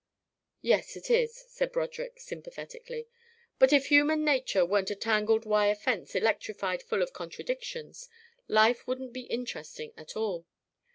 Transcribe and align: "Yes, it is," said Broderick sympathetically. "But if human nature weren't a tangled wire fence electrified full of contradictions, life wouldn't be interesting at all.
"Yes, 0.63 0.95
it 0.95 1.11
is," 1.11 1.31
said 1.47 1.71
Broderick 1.71 2.19
sympathetically. 2.19 3.07
"But 3.59 3.71
if 3.71 3.85
human 3.89 4.23
nature 4.25 4.65
weren't 4.65 4.89
a 4.89 4.95
tangled 4.95 5.45
wire 5.45 5.75
fence 5.75 6.15
electrified 6.15 6.81
full 6.81 7.03
of 7.03 7.13
contradictions, 7.13 8.09
life 8.47 8.87
wouldn't 8.87 9.13
be 9.13 9.27
interesting 9.27 9.93
at 9.95 10.17
all. 10.17 10.47